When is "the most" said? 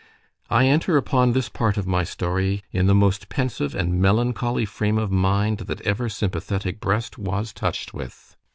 2.87-3.29